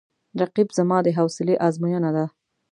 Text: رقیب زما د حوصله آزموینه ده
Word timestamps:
رقیب 0.39 0.67
زما 0.77 0.97
د 1.03 1.07
حوصله 1.17 1.53
آزموینه 1.67 2.09
ده 2.15 2.25